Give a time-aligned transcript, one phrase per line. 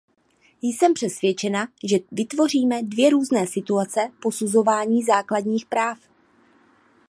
[0.61, 5.99] Jsem přesvědčena, že vytvoříme dvě různé situace posuzování základních práv.